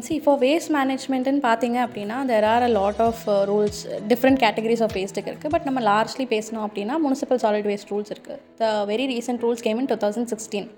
சி 0.06 0.16
ஃபார் 0.24 0.40
வேஸ்ட் 0.44 0.72
மேனேஜ்மெண்ட்டுன்னு 0.76 1.44
பார்த்தீங்க 1.46 1.78
அப்படின்னா 1.86 2.18
there 2.30 2.48
are 2.52 2.66
a 2.66 2.72
lot 2.78 3.02
of 3.08 3.22
rules 3.50 3.80
different 4.12 4.40
categories 4.44 4.84
of 4.86 4.96
வேஸ்ட்டுக்கு 4.98 5.32
இருக்குது 5.32 5.54
பட் 5.56 5.68
நம்ம 5.68 5.82
லார்ஜ்லி 5.88 6.26
பேசணும் 6.34 6.66
அப்படின்னா 6.66 6.96
முனிசிபல் 7.06 7.42
சாலிட் 7.44 7.68
வேஸ்ட் 7.72 7.92
ரூல்ஸ் 7.94 8.12
இருக்குது 8.14 8.40
the 8.60 8.70
very 8.92 9.08
recent 9.14 9.44
rules 9.46 9.64
came 9.66 9.80
in 9.82 9.90
two 9.92 9.98
thousand 10.04 10.30
sixteen 10.34 10.68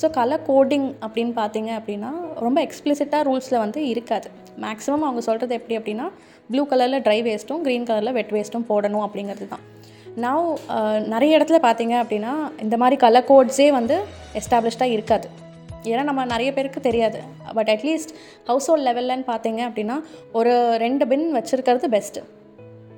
so 0.00 0.06
colour 0.18 0.44
coding 0.50 0.88
அப்படின்னு 1.04 1.32
பார்த்தீங்க 1.40 1.70
அப்படின்னா 1.78 2.10
ரொம்ப 2.46 2.58
எக்ஸ்பிளிசிட்டாக 2.66 3.22
ரூல்ஸில் 3.28 3.62
வந்து 3.64 3.80
இருக்காது. 3.92 4.28
மேக்ஸிமம் 4.64 5.04
அவங்க 5.06 5.22
சொல்கிறது 5.26 5.52
எப்படி 5.58 5.74
அப்படின்னா 5.80 6.06
ப்ளூ 6.52 6.62
கலரில் 6.70 7.04
ட்ரை 7.06 7.18
வேஸ்ட்டும் 7.26 7.62
க்ரீன் 7.66 7.86
கலரில் 7.90 8.16
வெட் 8.18 8.32
வேஸ்ட்டும் 8.36 8.66
போடணும் 8.70 9.04
அப்படிங்கிறது 9.06 9.46
தான். 9.52 9.64
நான் 10.24 10.46
நிறைய 11.14 11.38
இடத்துல 11.38 11.58
பார்த்தீங்க 11.66 11.94
அப்படின்னா 12.02 12.32
இந்த 12.64 12.76
மாதிரி 12.82 12.96
கலர் 13.04 13.28
கோட்ஸே 13.30 13.68
வந்து 13.78 13.96
எஸ்டாப்ளிஷ்டாக 14.40 14.94
இருக்காது. 14.96 15.28
ஏன்னா 15.90 16.02
நம்ம 16.08 16.24
நிறைய 16.32 16.50
பேருக்கு 16.56 16.80
தெரியாது. 16.88 17.18
பட் 17.58 17.70
அட்லீஸ்ட் 17.74 18.12
ஹவுஸ் 18.48 18.68
ஹோல்ட் 18.70 18.86
லெவல்லன்னு 18.88 19.26
பார்த்தீங்க 19.32 19.60
அப்படின்னா 19.68 19.96
ஒரு 20.38 20.52
ரெண்டு 20.84 21.04
பின் 21.12 21.26
வச்சுருக்கிறது 21.36 21.88
பெஸ்ட்டு 21.96 22.24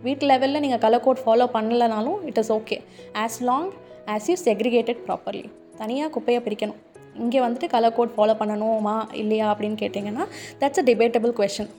வீட்டு 0.06 0.24
லெவலில் 0.30 0.62
நீங்கள் 0.64 0.82
colour 0.84 1.04
code 1.06 1.24
follow 1.24 1.48
பண்ணலைனாலும் 1.56 2.20
it 2.30 2.40
is 2.42 2.52
okay 2.58 2.78
as 3.24 3.38
long 3.50 3.68
as 4.14 4.28
you 4.30 4.36
segregated 4.48 5.02
properly 5.08 5.44
தனியாக 5.82 6.10
குப்பையை 6.16 6.40
பிரிக்கணும். 6.46 6.80
இங்கே 7.16 7.40
வந்துட்டு 7.40 7.68
கலர் 7.74 7.96
கோட் 7.96 8.14
ஃபாலோ 8.16 8.34
பண்ணணுமா 8.40 8.96
இல்லையா 9.22 9.46
அப்படின்னு 9.52 9.78
கேட்டிங்கன்னா 9.82 10.24
that's 10.60 10.80
a 10.82 10.86
debatable 10.90 11.32
question 11.40 11.70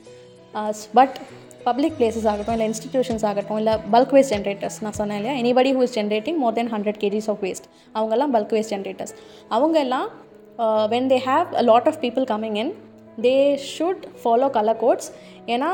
but 0.99 1.15
public 1.65 1.95
places 1.99 2.27
ஆகட்டும் 2.31 2.55
இல்லை 2.55 2.67
இன்ஸ்டிடியூஷன்ஸ் 2.71 3.25
ஆகட்டும் 3.29 3.59
இல்லை 3.61 3.73
பல்க் 3.93 4.13
வேஸ்ட் 4.15 4.33
ஜென்ரேட்டர்ஸ் 4.35 4.77
நான் 4.83 4.97
சொன்னேன் 4.99 5.19
இல்லையா? 5.19 5.35
Anybody 5.41 5.69
who 5.77 5.81
is 5.81 5.95
generating 5.99 6.39
more 6.43 6.55
than 6.57 6.71
hundred 6.73 6.99
kgs 7.03 7.29
of 7.33 7.41
waste 7.45 7.67
அவங்கெல்லாம் 7.95 8.33
பல்க் 8.35 8.53
வேஸ்ட் 8.55 8.73
ஜென்ரேட்டர்ஸ் 8.75 9.13
அவங்க 9.49 9.77
எல்லாம் 9.79 10.07
when 10.93 11.07
they 11.13 11.19
have 11.29 11.55
a 11.61 11.63
lot 11.69 11.87
of 11.87 11.99
people 12.03 12.25
coming 12.33 12.57
in 12.63 12.73
they 13.21 13.35
should 13.73 14.03
follow 14.23 14.49
colour 14.49 14.79
codes 14.83 15.09
ஏன்னா 15.47 15.69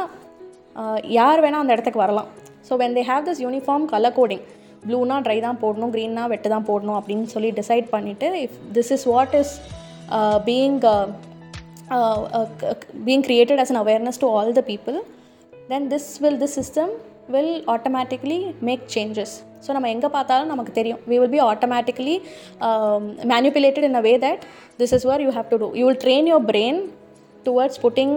uh, 0.75 0.99
யார் 1.17 1.41
வேணால் 1.45 1.63
அந்த 1.63 1.75
இடத்துக்கு 1.75 2.03
வரலாம். 2.05 2.29
So 2.67 2.75
when 2.81 2.95
they 2.97 3.03
have 3.09 3.23
this 3.29 3.41
uniform 3.45 3.85
colour 3.85 4.17
coding 4.19 4.43
ப்ளூனா 4.83 5.17
dry 5.25 5.37
தான் 5.39 5.59
போடணும் 5.63 5.93
க்ரீன்னா 5.95 6.23
வெட்டு 6.31 6.49
தான் 6.49 6.67
போடணும் 6.69 6.97
அப்படின்னு 6.99 7.27
சொல்லி 7.33 7.51
டிசைட் 7.59 7.87
பண்ணிவிட்டு 7.93 8.29
if 8.43 8.57
this 8.71 8.91
is 8.95 9.05
what 9.13 9.35
is 9.41 9.53
being 10.47 10.77
being 13.05 13.25
created 13.27 13.61
as 13.63 13.71
an 13.73 13.81
awareness 13.83 14.21
to 14.23 14.29
all 14.37 14.51
the 14.53 14.63
people 14.71 14.97
then 15.69 15.87
this 15.93 16.09
will 16.23 16.39
this 16.43 16.57
system 16.59 16.91
will 17.29 17.53
automatically 17.73 18.37
make 18.61 18.85
changes 18.95 19.33
so 19.65 19.71
நம்ம 19.75 19.89
எங்கே 19.89 20.09
பார்த்தாலும் 20.09 20.51
நமக்கு 20.53 20.71
தெரியும் 20.71 21.01
we 21.09 21.15
will 21.21 21.33
be 21.35 21.41
automatically 21.47 22.15
manipulated 23.33 23.87
in 23.89 23.99
a 24.01 24.03
way 24.07 24.13
that 24.25 24.43
this 24.79 24.93
is 24.97 25.07
where 25.11 25.23
you 25.25 25.31
have 25.37 25.49
to 25.53 25.59
do 25.63 25.69
you 25.79 25.85
will 25.89 26.01
train 26.05 26.29
your 26.31 26.47
brain 26.51 26.79
towards 27.45 27.81
putting 27.85 28.15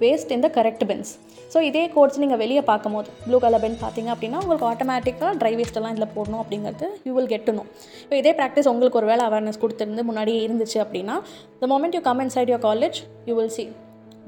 waste 0.00 0.32
in 0.36 0.44
the 0.46 0.50
correct 0.58 0.84
bins 0.90 1.12
so 1.54 1.60
இதே 1.68 1.82
codes 1.94 2.20
நீங்கள் 2.22 2.40
வெளியே 2.42 2.62
பார்க்கும்போது 2.68 3.10
blue 3.24 3.38
colour 3.44 3.62
pen 3.64 3.76
பார்த்தீங்க 3.82 4.10
அப்படின்னா 4.14 4.38
உங்களுக்கு 4.42 4.66
ஆட்டோமேட்டிக்காக 4.70 5.32
try 5.40 5.52
வேஸ்ட்டெல்லாம் 5.58 5.94
இதில் 5.94 6.12
போடணும் 6.14 6.40
அப்படிங்கிறது 6.42 6.86
யூ 7.06 7.12
வில் 7.16 7.30
கெட்டணும் 7.34 7.68
இப்போ 8.02 8.16
இதே 8.16 8.32
ப்ராக்டிஸ் 8.38 8.68
உங்களுக்கு 8.72 8.98
ஒரு 9.00 9.08
வேலை 9.10 9.24
அவேர்னஸ் 9.28 9.60
கொடுத்துருந்து 9.62 10.02
முன்னாடியே 10.02 10.40
இருந்துச்சு 10.46 10.78
அப்படின்னா 10.84 11.16
the 11.60 11.68
moment 11.72 11.96
you 11.98 12.02
come 12.08 12.22
inside 12.36 12.52
your 12.54 12.64
college 12.66 12.98
you 13.30 13.34
will 13.40 13.54
see 13.58 13.64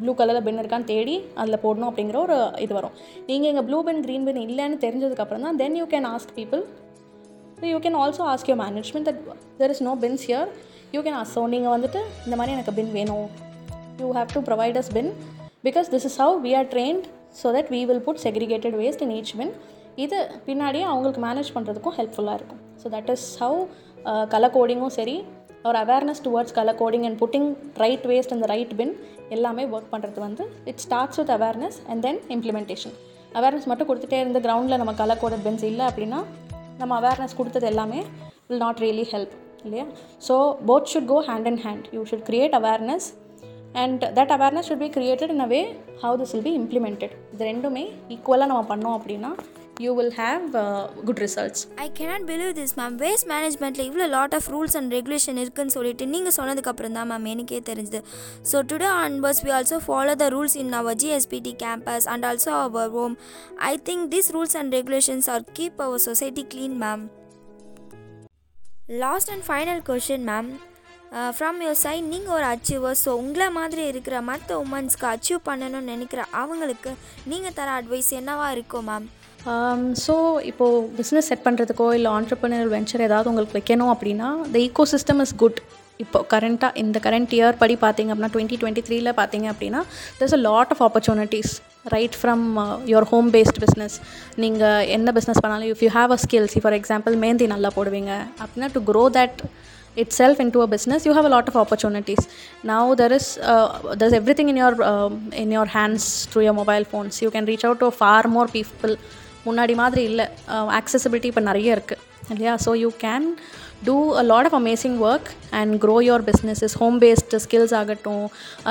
blue 0.01 0.13
கலரில் 0.19 0.45
பென் 0.47 0.61
இருக்கான்னு 0.63 0.89
தேடி 0.93 1.17
அதில் 1.35 1.61
போடணும் 1.63 1.89
அப்படிங்கிற 1.91 2.17
ஒரு 2.17 2.35
இது 2.59 2.73
வரும். 2.75 2.95
நீங்கள் 3.29 3.51
இங்கே 3.51 3.65
ப்ளூ 3.69 3.79
பென் 3.83 4.03
க்ரீன் 4.07 4.25
பென் 4.25 4.41
இல்லைன்னு 4.47 4.79
தெரிஞ்சதுக்கப்புறம் 4.85 5.43
தான் 5.43 5.57
then 5.57 5.77
you 5.77 5.87
can 5.95 6.09
ask 6.13 6.35
people 6.35 6.63
so 7.61 7.65
you 7.73 7.79
can 7.79 7.97
also 8.03 8.25
ask 8.33 8.49
your 8.49 8.61
management 8.65 9.09
that 9.11 9.21
there 9.59 9.71
is 9.71 9.83
no 9.83 9.95
bins 10.03 10.25
here 10.29 10.49
you 10.93 11.03
can 11.03 11.19
ask 11.21 11.33
so 11.37 11.43
நீங்கள் 11.49 11.75
வந்துட்டு 11.77 12.03
இந்த 12.27 12.37
மாதிரி 12.37 12.53
எனக்கு 12.53 12.73
பின் 12.73 12.93
வேணும். 12.93 13.27
You 14.01 14.09
have 14.13 14.33
to 14.35 14.43
provide 14.51 14.79
us 14.83 14.93
bin 14.93 15.11
because 15.65 15.89
this 15.95 16.05
is 16.05 16.19
how 16.21 16.35
we 16.41 16.53
are 16.57 16.69
trained 16.75 17.07
so 17.41 17.47
that 17.57 17.71
we 17.75 17.81
will 17.91 18.05
put 18.09 18.23
segregated 18.27 18.77
waste 18.83 19.03
in 19.07 19.15
each 19.19 19.35
bin 19.41 19.53
இது 20.05 20.19
பின்னாடியே 20.47 20.85
அவங்களுக்கு 20.93 21.21
manage 21.27 21.51
பண்ணுறதுக்கும் 21.57 21.97
ஹெல்ப்ஃபுல்லாக 21.99 22.39
இருக்கும். 22.39 22.61
So 22.83 22.87
that 22.97 23.11
is 23.15 23.27
how 23.43 23.59
uh, 24.11 24.25
colour 24.35 24.55
கோடிங்கும் 24.57 24.95
சரி 24.99 25.17
ஒரு 25.69 25.79
awareness 25.85 26.21
towards 26.27 26.55
colour 26.59 26.79
coding 26.81 27.05
and 27.09 27.19
putting 27.23 27.49
right 27.83 28.05
waste 28.11 28.35
இந்த 28.37 28.47
right 28.53 28.75
bin 28.81 28.93
எல்லாமே 29.37 29.63
ஒர்க் 29.75 29.91
பண்ணுறது 29.95 30.21
வந்து 30.27 30.45
it 30.71 30.83
starts 30.85 31.19
with 31.21 31.33
awareness 31.37 31.79
and 31.91 32.03
then 32.07 32.21
implementation 32.35 32.95
awareness 33.39 33.69
மட்டும் 33.71 33.89
கொடுத்துட்டே 33.89 34.19
இருந்து 34.23 34.41
கிரவுண்டில் 34.47 34.81
நம்ம 34.83 34.95
கலர் 35.01 35.21
கோடட் 35.23 35.45
பென்ஸ் 35.47 35.65
இல்லை 35.71 35.85
அப்படின்னா 35.91 36.21
நம்ம 36.81 36.93
அவேர்னஸ் 37.01 37.37
கொடுத்தது 37.41 37.67
எல்லாமே 37.73 38.01
வில் 38.49 38.63
நாட் 38.67 38.83
ரியலி 38.85 39.07
ஹெல்ப் 39.15 39.35
இல்லையா? 39.65 39.87
So 40.27 40.35
both 40.69 40.91
should 40.93 41.11
go 41.13 41.19
hand 41.31 41.49
and 41.51 41.63
hand 41.67 41.87
you 41.95 42.03
should 42.11 42.27
create 42.31 42.55
awareness 42.61 43.07
and 43.77 44.05
that 44.19 44.33
awareness 44.37 44.69
should 44.71 44.85
be 44.85 44.91
created 44.97 45.35
in 45.35 45.41
a 45.41 45.51
way 45.53 45.61
how 46.01 46.17
this 46.21 46.33
will 46.35 46.49
be 46.49 46.55
implemented 46.63 47.15
இது 47.35 47.45
ரெண்டுமே 47.45 47.85
ஈக்குவலாக 48.09 48.51
நம்ம 48.53 48.65
பண்ணோம் 48.69 48.97
அப்படின்னா 48.99 49.31
you 49.81 49.91
will 49.95 50.15
have 50.19 50.43
good 51.05 51.19
results 51.19 51.63
I 51.77 51.87
cannot 51.99 52.25
believe 52.29 52.53
this 52.53 52.75
ma'am 52.79 52.95
waste 52.97 53.27
மேனேஜ்மெண்ட்டில் 53.33 53.87
இவ்வளோ 53.89 54.07
lot 54.09 54.35
of 54.35 54.49
rules 54.49 54.77
and 54.77 54.95
regulation 54.95 55.39
இருக்குன்னு 55.39 55.71
சொல்லிட்டு 55.71 56.07
நீங்கள் 56.07 56.37
சொன்னதுக்கப்புறம் 56.37 56.93
தான் 56.93 57.11
மேம் 57.11 57.27
எனக்கே 57.27 57.61
தெரிஞ்சுது. 57.67 58.01
So 58.51 58.63
today 58.71 58.89
onwards 59.03 59.43
we 59.45 59.53
also 59.53 59.79
follow 59.87 60.15
the 60.15 60.29
rules 60.29 60.57
in 60.57 60.73
our 60.73 60.97
GSBT 61.03 61.53
campus 61.65 62.09
and 62.09 62.27
also 62.27 62.55
our 62.61 62.91
home 62.91 63.17
I 63.71 63.75
think 63.91 64.07
this 64.15 64.31
rules 64.37 64.57
and 64.57 64.75
regulations 64.75 65.29
are 65.31 65.45
keep 65.59 65.83
our 65.83 66.03
society 66.09 66.45
clean 66.55 66.79
ma'am 66.85 67.05
last 68.99 69.31
and 69.31 69.47
final 69.49 69.83
question 69.87 70.27
ma'am 70.29 70.51
from 71.31 71.59
your 71.63 71.81
side 71.81 72.09
நீங்கள் 72.13 72.35
ஒரு 72.37 72.47
achiever 72.47 72.99
so 73.01 73.11
உங்களை 73.21 73.47
மாதிரி 73.51 73.83
இருக்கிற 73.87 74.17
மற்ற 74.23 74.59
உமன்ஸ்க்கு 74.65 75.07
achieve 75.11 75.41
பண்ணணும்னு 75.47 75.93
நினைக்கிற 75.93 76.23
அவங்களுக்கு 76.35 76.91
நீங்கள் 77.27 77.55
தர 77.55 77.71
அட்வைஸ் 77.77 78.11
என்னவாக 78.13 78.55
இருக்கும் 78.57 78.89
மேம் 78.91 79.07
ஸோ 80.05 80.15
இப்போது 80.51 80.79
பிஸ்னஸ் 80.97 81.29
செட் 81.29 81.45
பண்ணுறதுக்கோ 81.45 81.87
இல்லை 81.95 82.11
ஆண்டர்பிரினர் 82.13 82.73
வெஞ்சர் 82.73 83.07
ஏதாவது 83.07 83.31
உங்களுக்கு 83.31 83.59
வைக்கணும் 83.59 83.93
அப்படின்னா 83.95 84.31
the 84.53 84.59
ego 84.59 84.87
system 84.93 85.21
is 85.21 85.35
good 85.37 85.61
இப்போ 86.01 86.19
கரண்ட்டாக 86.33 86.79
இந்த 86.79 86.99
கரண்ட் 86.99 87.35
இயர் 87.37 87.61
படி 87.61 87.75
பார்த்தீங்க 87.77 88.11
அப்படின்னா 88.13 88.33
டுவெண்ட்டி 88.35 88.57
டுவெண்ட்டி 88.57 88.83
த்ரீல 88.89 89.13
பார்த்தீங்க 89.21 89.47
அப்படின்னா 89.53 89.81
there's 90.19 90.37
a 90.37 90.41
lot 90.43 90.73
of 90.75 90.83
opportunities 90.83 91.53
right 91.95 92.17
from 92.21 92.45
your 92.91 93.09
home 93.13 93.29
based 93.37 93.61
business 93.65 93.97
நீங்கள் 94.37 94.85
என்ன 94.97 95.13
பிஸ்னஸ் 95.19 95.41
பண்ணாலும் 95.45 95.71
if 95.71 95.85
you 95.87 95.91
have 95.91 96.13
a 96.13 96.21
skills 96.25 96.57
for 96.65 96.77
example 96.81 97.17
mehndi 97.25 97.47
நல்லா 97.47 97.71
போடுவீங்க 97.77 98.13
அப்படின்னா 98.41 98.71
to 98.73 98.83
grow 98.91 99.05
that 99.15 99.41
itself 99.97 100.39
into 100.45 100.61
a 100.61 100.69
business 100.75 101.07
you 101.07 101.15
have 101.15 101.29
a 101.31 101.35
lot 101.37 101.47
of 101.51 101.57
opportunities 101.57 102.23
now 102.65 102.83
there 102.95 103.13
is 103.13 103.27
uh, 103.53 103.69
there's 103.99 104.17
everything 104.21 104.49
in 104.49 104.57
your 104.57 104.75
um, 104.85 105.15
in 105.35 105.51
your 105.51 105.67
hands 105.77 106.05
through 106.31 106.45
your 106.49 106.57
mobile 106.63 106.87
phones 106.93 107.23
you 107.25 107.31
can 107.31 107.47
reach 107.53 107.65
out 107.65 107.79
to 107.81 107.91
far 108.03 108.23
more 108.39 108.49
people 108.59 108.95
முன்னாடி 109.47 109.75
மாதிரி 109.81 110.03
இல்லை 110.11 110.25
accessibility 110.81 111.29
இப்போ 111.31 111.43
நிறைய 111.49 111.75
இருக்குது 111.77 112.03
இல்லையா 112.33 112.55
so 112.65 112.71
you 112.83 112.89
can 113.05 113.27
do 113.87 113.97
a 114.21 114.25
lot 114.31 114.49
of 114.49 114.57
amazing 114.61 114.97
work 115.09 115.29
and 115.59 115.75
grow 115.85 115.97
your 116.07 116.25
businesses 116.31 116.75
home 116.81 116.97
based 117.05 117.41
skills 117.45 117.75
ஆகட்டும் 117.81 118.25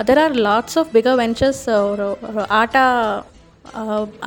there 0.09 0.21
are 0.25 0.35
lots 0.47 0.77
of 0.81 0.91
bigger 0.97 1.17
ventures 1.23 1.63
ஒரு 1.91 2.07
ஒரு 2.29 2.43
ஆட்டா 2.61 2.83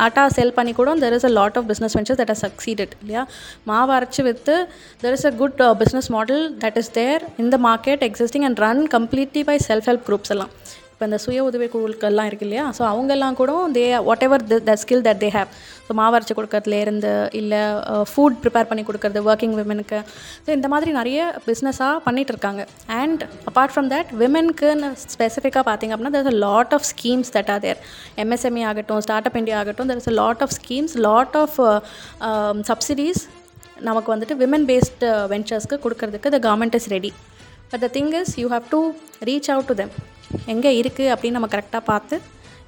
ஆட்டா 0.05 0.25
செல் 0.37 0.55
பண்ணி 0.59 0.73
கூட 0.73 0.95
there 1.05 1.17
is 1.19 1.29
a 1.29 1.33
lot 1.33 1.57
of 1.61 1.69
business 1.71 1.97
ventures 1.99 2.21
that 2.23 2.33
are 2.35 2.41
succeeded 2.45 2.95
இல்லையா 3.03 3.23
மாவு 3.65 3.95
அரைச்சி 3.97 4.25
விற்று 4.29 4.57
there 5.03 5.17
is 5.19 5.27
a 5.27 5.35
good 5.37 5.63
business 5.83 6.11
model 6.17 6.45
that 6.59 6.79
is 6.83 6.93
there 6.99 7.25
இந்த 7.39 7.59
market 7.69 8.05
existing 8.09 8.47
and 8.49 8.61
run 8.67 8.83
completely 8.97 9.45
by 9.51 9.59
self 9.69 9.89
help 9.91 10.07
groups 10.09 10.35
எல்லாம் 10.37 10.53
இப்போ 10.99 11.07
இந்த 11.09 11.19
சுய 11.25 11.41
உதவி 11.49 11.67
குழுக்கள்லாம் 11.73 12.29
இருக்கு 12.29 12.45
இல்லையா? 12.47 12.63
ஸோ 12.77 12.83
அவங்கெல்லாம் 12.93 13.37
கூட 13.41 13.51
they 13.77 13.83
whatever 14.27 14.43
the 14.69 14.73
skill 14.81 15.05
that 15.07 15.21
they 15.25 15.29
have 15.35 15.51
so 15.85 15.93
மாவரைச்சி 15.99 16.35
கொடுக்கறதுலேருந்து 16.39 17.11
இல்லை 17.41 17.61
ஃபுட் 18.13 18.39
ப்ரிப்பேர் 18.45 18.69
பண்ணி 18.71 18.83
கொடுக்கறது 18.89 19.21
ஒர்க்கிங் 19.29 19.55
விமனுக்கு 19.61 19.99
ஸோ 20.47 20.49
இந்த 20.57 20.69
மாதிரி 20.73 20.91
நிறைய 20.99 21.21
பிஸ்னஸாக 21.47 22.01
பண்ணிகிட்டு 22.07 22.35
இருக்காங்க. 22.35 22.65
அண்ட் 23.03 23.23
அப்பார்ட் 23.51 23.75
ஃப்ரம் 23.75 23.91
தட் 23.95 24.11
விமென்க்குன்னு 24.23 24.91
ஸ்பெசிஃபிக்காக 25.15 25.65
பார்த்தீங்க 25.71 25.95
அப்படின்னா 25.97 26.15
there's 26.17 26.33
a 26.35 26.39
lot 26.47 26.75
of 26.79 26.87
schemes 26.93 27.33
that 27.39 27.53
are 27.57 27.63
there 27.67 27.81
MSME 28.25 28.67
ஆகட்டும் 28.73 29.05
ஸ்டார்ட் 29.09 29.31
அப் 29.31 29.39
இண்டியா 29.43 29.61
ஆகட்டும் 29.63 29.89
there 29.93 30.03
is 30.05 30.11
a 30.15 30.19
lot 30.23 30.45
of 30.49 30.57
schemes 30.59 30.97
lot 31.09 31.39
of 31.45 31.57
subsidies 32.73 33.23
நமக்கு 33.91 34.09
வந்துட்டு 34.17 34.41
விமன் 34.45 34.69
பேஸ்டு 34.73 35.15
வெஞ்சர்ஸ்க்கு 35.35 35.83
கொடுக்கறதுக்கு 35.87 36.37
the 36.39 36.45
government 36.51 36.79
is 36.81 36.91
ready 36.97 37.13
but 37.73 37.85
the 37.87 37.95
thing 37.99 38.15
is 38.23 38.35
you 38.43 38.49
have 38.57 38.69
to 38.77 38.83
reach 39.31 39.51
out 39.55 39.71
to 39.73 39.77
them 39.83 39.93
எங்கே 40.55 40.73
இருக்குது 40.81 41.13
அப்படின்னு 41.15 41.39
நம்ம 41.39 41.51
கரெக்டாக 41.55 41.83
பார்த்து 41.93 42.17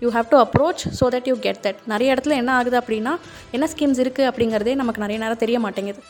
you 0.04 0.10
have 0.16 0.30
to 0.32 0.38
approach 0.44 0.82
so 1.00 1.06
that 1.14 1.28
you 1.30 1.36
get 1.46 1.60
that 1.66 1.80
நிறைய 1.92 2.14
இடத்துல 2.14 2.36
என்ன 2.42 2.52
ஆகுது 2.58 2.78
அப்படின்னா 2.80 3.12
என்ன 3.56 3.68
ஸ்கீம்ஸ் 3.74 4.00
இருக்குது 4.04 4.28
அப்படிங்கிறதே 4.30 4.74
நமக்கு 4.82 5.04
நிறைய 5.04 5.18
நேரம் 5.24 5.42
தெரிய 5.44 5.58
மாட்டேங்குது. 5.66 6.02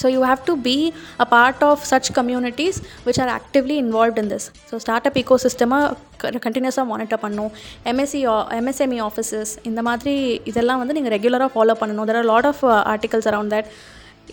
So 0.00 0.08
you 0.14 0.20
have 0.30 0.42
to 0.48 0.54
be 0.66 0.74
a 1.22 1.26
part 1.32 1.62
of 1.68 1.82
such 1.90 2.10
communities 2.18 2.78
which 3.06 3.20
are 3.22 3.32
actively 3.38 3.76
involve 3.84 4.18
in 4.22 4.30
this 4.32 4.46
so 4.70 4.76
start 4.84 5.06
up 5.08 5.18
startup 5.18 5.44
சிஸ்டமாக 5.44 6.38
கண்டினியூஸாக 6.46 6.86
மானிட்டர் 6.92 7.20
பண்ணணும் 7.24 7.50
எம்எஸ்சி 7.92 8.20
எம்எஸ்எம்இ 8.58 9.00
ஆஃபீஸஸ் 9.08 9.52
இந்த 9.70 9.82
மாதிரி 9.88 10.14
இதெல்லாம் 10.52 10.80
வந்து 10.82 10.96
நீங்கள் 10.98 11.14
ரெகுலராக 11.16 11.50
ஃபாலோ 11.54 11.76
பண்ணணும். 11.80 12.06
There 12.10 12.20
are 12.20 12.28
lot 12.32 12.48
of 12.52 12.62
articles 12.92 13.28
around 13.32 13.54
that 13.56 13.70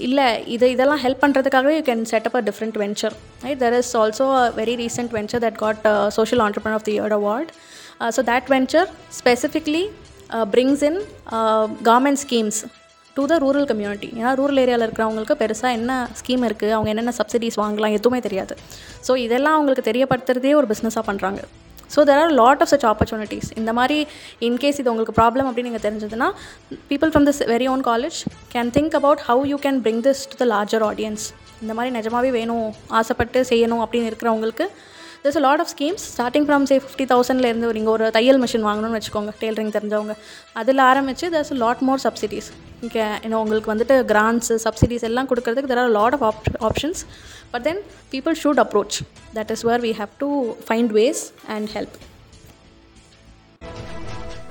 இல்லை 0.05 0.25
இது 0.55 0.65
இதெல்லாம் 0.73 1.01
help 1.03 1.21
பண்ணுறதுக்காகவே 1.23 1.73
you 1.77 1.83
can 1.89 2.03
set 2.11 2.27
up 2.29 2.37
a 2.39 2.41
different 2.47 2.77
venture 2.83 3.15
right 3.45 3.61
there 3.63 3.75
is 3.79 3.91
also 4.01 4.25
a 4.39 4.43
very 4.59 4.75
recent 4.81 5.13
venture 5.17 5.43
that 5.45 5.59
got 5.63 5.85
social 6.17 6.43
entrepreneur 6.45 6.77
of 6.79 6.85
the 6.89 6.95
year 6.97 7.15
award 7.19 7.51
so 8.17 8.23
that 8.31 8.49
venture 8.55 8.89
specifically 9.19 9.83
brings 10.55 10.83
in 10.89 10.99
government 11.89 12.21
schemes 12.25 12.59
to 13.15 13.23
the 13.31 13.35
rural 13.45 13.67
community 13.69 14.09
ஏன்னா 14.17 14.31
rural 14.39 14.61
ஏரியாவில் 14.63 14.85
இருக்கிறவங்களுக்கு 14.87 15.37
பெருசாக 15.43 15.77
என்ன 15.79 15.91
scheme 16.19 16.43
இருக்குது 16.49 16.73
அவங்க 16.75 16.89
என்னென்ன 16.93 17.13
subsidies 17.19 17.57
வாங்கலாம் 17.63 17.95
எதுவுமே 17.99 18.19
தெரியாது. 18.27 18.53
ஸோ 19.07 19.11
இதெல்லாம் 19.27 19.55
அவங்களுக்கு 19.57 19.89
தெரியப்படுத்துறதே 19.91 20.53
ஒரு 20.59 20.69
பிஸ்னஸாக 20.73 21.05
பண்ணுறாங்க 21.09 21.41
so 21.89 21.99
there 22.09 22.21
are 22.21 22.33
lot 22.33 22.61
of 22.63 22.71
such 22.73 22.87
opportunities 22.91 23.49
இந்த 23.57 23.73
மாதிரி 23.73 23.97
இன்கேஸ் 24.41 24.79
இது 24.81 24.91
உங்களுக்கு 24.91 25.15
ப்ராப்ளம் 25.19 25.47
அப்படின்னு 25.47 25.69
நீங்கள் 25.69 25.85
தெரிஞ்சதுன்னா 25.85 26.29
people 26.89 27.11
from 27.11 27.27
this 27.29 27.41
very 27.49 27.67
own 27.67 27.83
college 27.83 28.19
can 28.51 28.71
think 28.77 28.95
about 28.95 29.23
how 29.27 29.43
you 29.47 29.59
can 29.65 29.79
bring 29.85 30.03
this 30.07 30.23
to 30.31 30.37
the 30.37 30.47
larger 30.53 30.85
audience 30.85 31.25
இந்த 31.61 31.73
மாதிரி 31.73 31.91
நிஜமாவே 31.97 32.31
வேணும் 32.31 32.65
ஆசைப்பட்டு 32.97 33.39
செய்யணும் 33.51 33.83
அப்படின்னு 33.83 34.09
இருக்கிறவங்களுக்கு 34.09 34.67
this 35.23 35.37
lot 35.45 35.61
of 35.63 35.71
schemes 35.73 36.05
starting 36.11 36.45
from 36.47 36.65
say 36.69 36.75
fifty 36.83 37.05
தௌசண்ட்லேருந்து 37.11 37.69
நீங்கள் 37.77 37.93
ஒரு 37.93 38.05
தையல் 38.17 38.39
மிஷின் 38.43 38.65
வாங்கணும்னு 38.67 38.97
வச்சுக்கோங்க 38.97 39.33
டெய்லரிங் 39.41 39.71
தெரிஞ்சவங்க 39.77 40.13
அதில் 40.61 40.83
ஆரம்பித்து 40.89 41.29
there's 41.35 41.53
lot 41.63 41.83
more 41.87 42.01
subsidies 42.05 42.49
okay 42.87 43.05
இன்னும் 43.25 43.41
உங்களுக்கு 43.43 43.71
வந்துட்டு 43.73 43.97
கிராண்ட்ஸ் 44.11 44.51
சப்சிடிஸ் 44.65 45.05
எல்லாம் 45.09 45.29
கொடுக்கறதுக்கு 45.31 45.71
there 45.73 45.83
are 45.83 45.93
lot 45.99 46.17
of 46.17 46.25
op 46.29 46.43
options 46.69 47.01
but 47.53 47.65
then 47.69 47.81
people 48.13 48.37
should 48.43 48.61
approach 48.65 48.97
that 49.37 49.53
is 49.55 49.65
where 49.69 49.83
we 49.87 49.93
have 50.01 50.13
to 50.23 50.29
find 50.69 50.93
ways 50.99 51.23
and 51.55 51.69
help 51.77 51.97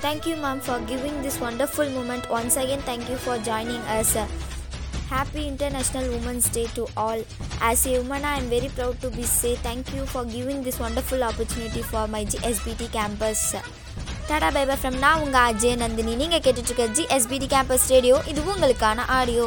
Thank 0.00 0.26
you, 0.26 0.36
ma'am, 0.36 0.58
for 0.60 0.78
giving 0.82 1.14
this 1.20 1.36
wonderful 1.40 1.88
moment. 1.90 2.24
Once 2.30 2.56
again, 2.56 2.82
thank 2.82 3.08
you 3.08 3.16
for 3.18 3.36
joining 3.40 3.82
us. 3.92 4.10
Happy 5.06 5.46
International 5.46 6.10
Women's 6.10 6.48
Day 6.48 6.66
to 6.74 6.86
all. 6.96 7.20
As 7.60 7.86
a 7.86 7.98
woman, 7.98 8.24
I 8.24 8.38
am 8.38 8.46
very 8.46 8.68
proud 8.70 9.00
to 9.02 9.10
be 9.10 9.22
say 9.24 9.54
thank 9.56 9.94
you 9.94 10.04
for 10.04 10.24
giving 10.26 10.62
this 10.62 10.78
wonderful 10.78 11.22
opportunity 11.22 11.82
for 11.84 12.06
my 12.08 12.24
GSBT 12.26 12.92
campus. 12.92 13.40
Tata 14.28 14.48
bye 14.54 14.62
bye 14.68 14.76
from 14.78 14.96
நான் 15.02 15.20
உங்கள் 15.24 15.44
அஜய் 15.48 15.74
நந்தினி 15.82 16.14
நீங்கள் 16.20 16.42
கேட்டுட்ருக்க 16.44 16.84
GSPT 16.96 17.46
campus 17.52 17.84
radio 17.92 18.16
இது 18.30 18.40
உங்களுக்கான 18.52 19.04
audio 19.18 19.44